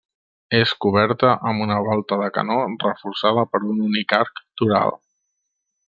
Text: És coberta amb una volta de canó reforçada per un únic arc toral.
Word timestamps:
És 0.59 0.71
coberta 0.85 1.33
amb 1.51 1.65
una 1.65 1.77
volta 1.89 2.19
de 2.23 2.31
canó 2.39 2.57
reforçada 2.87 3.45
per 3.53 3.63
un 3.75 3.87
únic 3.91 4.17
arc 4.23 4.43
toral. 4.63 4.99